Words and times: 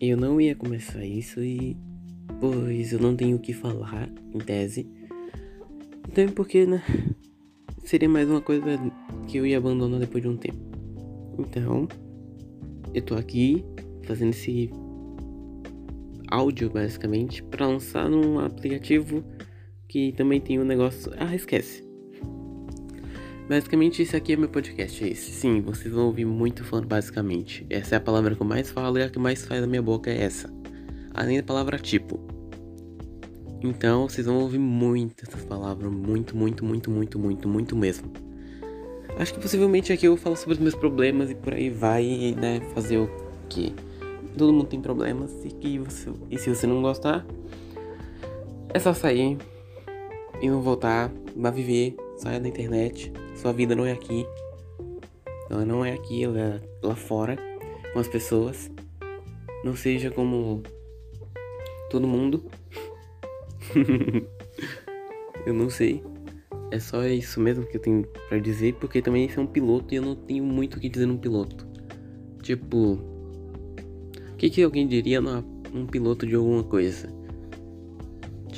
eu 0.00 0.16
não 0.16 0.40
ia 0.40 0.56
começar 0.56 1.04
isso 1.04 1.42
e. 1.44 1.76
Pois 2.40 2.92
eu 2.92 2.98
não 2.98 3.14
tenho 3.14 3.36
o 3.36 3.40
que 3.40 3.52
falar, 3.52 4.08
em 4.32 4.38
tese. 4.38 4.88
Então, 6.08 6.28
porque, 6.28 6.64
né? 6.64 6.82
Seria 7.84 8.08
mais 8.08 8.28
uma 8.28 8.40
coisa 8.40 8.64
que 9.26 9.36
eu 9.36 9.44
ia 9.44 9.58
abandonar 9.58 10.00
depois 10.00 10.22
de 10.22 10.28
um 10.28 10.36
tempo. 10.36 10.58
Então, 11.38 11.86
eu 12.94 13.02
tô 13.02 13.14
aqui 13.14 13.64
fazendo 14.04 14.30
esse 14.30 14.70
áudio, 16.28 16.70
basicamente, 16.70 17.42
para 17.42 17.66
lançar 17.66 18.08
num 18.08 18.38
aplicativo 18.38 19.22
que 19.88 20.12
também 20.12 20.40
tem 20.40 20.58
um 20.58 20.64
negócio. 20.64 21.12
Ah, 21.18 21.34
esquece. 21.34 21.89
Basicamente, 23.50 24.00
esse 24.00 24.14
aqui 24.14 24.34
é 24.34 24.36
meu 24.36 24.48
podcast, 24.48 25.02
é 25.02 25.08
esse. 25.08 25.32
Sim, 25.32 25.60
vocês 25.60 25.92
vão 25.92 26.06
ouvir 26.06 26.24
muito 26.24 26.62
falando 26.62 26.86
basicamente. 26.86 27.66
Essa 27.68 27.96
é 27.96 27.98
a 27.98 28.00
palavra 28.00 28.36
que 28.36 28.40
eu 28.40 28.46
mais 28.46 28.70
falo 28.70 28.96
e 28.96 29.02
a 29.02 29.10
que 29.10 29.18
mais 29.18 29.44
faz 29.44 29.60
na 29.60 29.66
minha 29.66 29.82
boca 29.82 30.08
é 30.08 30.22
essa. 30.22 30.48
Além 31.12 31.38
da 31.38 31.42
palavra 31.42 31.76
tipo. 31.76 32.20
Então, 33.60 34.08
vocês 34.08 34.24
vão 34.24 34.38
ouvir 34.38 34.60
muito 34.60 35.24
essas 35.26 35.44
palavras, 35.44 35.90
muito, 35.90 36.36
muito, 36.36 36.64
muito, 36.64 36.92
muito, 36.92 37.18
muito, 37.18 37.48
muito 37.48 37.74
mesmo. 37.74 38.12
Acho 39.18 39.34
que 39.34 39.40
possivelmente 39.40 39.92
aqui 39.92 40.06
eu 40.06 40.16
falo 40.16 40.36
sobre 40.36 40.54
os 40.54 40.60
meus 40.60 40.76
problemas 40.76 41.28
e 41.28 41.34
por 41.34 41.52
aí 41.52 41.70
vai, 41.70 42.36
né, 42.40 42.60
fazer 42.72 42.98
o 42.98 43.10
que 43.48 43.74
todo 44.38 44.52
mundo 44.52 44.66
tem 44.66 44.80
problemas 44.80 45.44
e 45.44 45.48
que 45.48 45.76
você, 45.76 46.08
e 46.30 46.38
se 46.38 46.48
você 46.48 46.68
não 46.68 46.80
gostar, 46.80 47.26
é 48.72 48.78
só 48.78 48.94
sair 48.94 49.36
e 50.40 50.48
não 50.48 50.62
voltar, 50.62 51.10
vá 51.34 51.50
viver, 51.50 51.96
saia 52.20 52.38
da 52.38 52.48
internet, 52.48 53.10
sua 53.34 53.50
vida 53.50 53.74
não 53.74 53.86
é 53.86 53.92
aqui. 53.92 54.26
Ela 55.48 55.64
não 55.64 55.82
é 55.82 55.94
aqui, 55.94 56.22
ela 56.22 56.38
é 56.38 56.60
lá 56.82 56.94
fora, 56.94 57.36
com 57.92 57.98
as 57.98 58.08
pessoas. 58.08 58.70
Não 59.64 59.74
seja 59.74 60.10
como 60.10 60.62
todo 61.88 62.06
mundo. 62.06 62.44
eu 65.46 65.54
não 65.54 65.70
sei. 65.70 66.04
É 66.70 66.78
só 66.78 67.04
isso 67.06 67.40
mesmo 67.40 67.66
que 67.66 67.78
eu 67.78 67.80
tenho 67.80 68.06
para 68.28 68.38
dizer, 68.38 68.74
porque 68.74 69.00
também 69.00 69.24
esse 69.24 69.38
é 69.38 69.40
um 69.40 69.46
piloto 69.46 69.94
e 69.94 69.96
eu 69.96 70.02
não 70.02 70.14
tenho 70.14 70.44
muito 70.44 70.76
o 70.76 70.80
que 70.80 70.90
dizer 70.90 71.06
num 71.06 71.16
piloto. 71.16 71.66
Tipo, 72.42 72.98
o 74.32 74.36
que, 74.36 74.50
que 74.50 74.62
alguém 74.62 74.86
diria 74.86 75.22
num 75.22 75.86
piloto 75.86 76.26
de 76.26 76.34
alguma 76.34 76.62
coisa? 76.62 77.08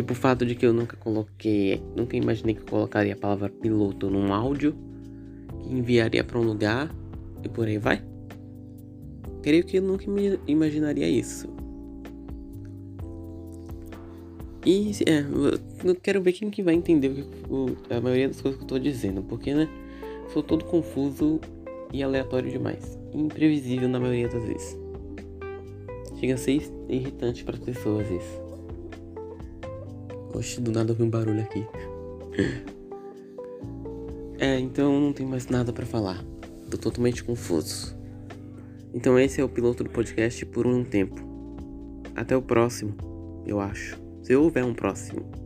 Tipo 0.00 0.14
o 0.14 0.16
fato 0.16 0.46
de 0.46 0.54
que 0.54 0.64
eu 0.64 0.72
nunca 0.72 0.96
coloquei, 0.96 1.78
nunca 1.94 2.16
imaginei 2.16 2.54
que 2.54 2.62
eu 2.62 2.66
colocaria 2.66 3.12
a 3.12 3.16
palavra 3.16 3.50
piloto 3.50 4.08
num 4.08 4.32
áudio 4.32 4.74
que 5.62 5.74
enviaria 5.74 6.24
para 6.24 6.38
um 6.38 6.42
lugar 6.42 6.90
e 7.44 7.48
por 7.50 7.68
aí 7.68 7.76
vai. 7.76 8.02
Creio 9.42 9.62
que 9.62 9.76
eu 9.76 9.82
nunca 9.82 10.06
imaginaria 10.46 11.06
isso. 11.06 11.50
E 14.64 14.92
é, 15.06 15.22
eu 15.84 15.94
quero 15.96 16.22
ver 16.22 16.32
quem 16.32 16.48
que 16.48 16.62
vai 16.62 16.72
entender 16.72 17.26
o, 17.50 17.76
a 17.94 18.00
maioria 18.00 18.28
das 18.28 18.40
coisas 18.40 18.56
que 18.56 18.64
eu 18.64 18.68
tô 18.68 18.78
dizendo, 18.78 19.22
porque 19.22 19.52
né, 19.52 19.68
sou 20.32 20.42
todo 20.42 20.64
confuso 20.64 21.38
e 21.92 22.02
aleatório 22.02 22.50
demais, 22.50 22.98
imprevisível 23.12 23.86
na 23.86 24.00
maioria 24.00 24.28
das 24.28 24.44
vezes. 24.44 24.78
Chega 26.18 26.32
a 26.32 26.38
ser 26.38 26.62
irritante 26.88 27.44
para 27.44 27.56
as 27.56 27.62
pessoas 27.62 28.10
isso. 28.10 28.49
Oxe, 30.34 30.60
do 30.60 30.70
nada 30.70 30.92
ouvi 30.92 31.02
um 31.02 31.10
barulho 31.10 31.42
aqui. 31.42 31.66
é, 34.38 34.58
então 34.58 35.00
não 35.00 35.12
tenho 35.12 35.28
mais 35.28 35.46
nada 35.46 35.72
para 35.72 35.84
falar. 35.84 36.24
Tô 36.70 36.78
totalmente 36.78 37.24
confuso. 37.24 37.96
Então 38.94 39.18
esse 39.18 39.40
é 39.40 39.44
o 39.44 39.48
piloto 39.48 39.84
do 39.84 39.90
podcast 39.90 40.44
por 40.46 40.66
um 40.66 40.84
tempo. 40.84 41.16
Até 42.14 42.36
o 42.36 42.42
próximo, 42.42 42.94
eu 43.46 43.60
acho. 43.60 43.98
Se 44.22 44.34
houver 44.34 44.64
um 44.64 44.74
próximo. 44.74 45.40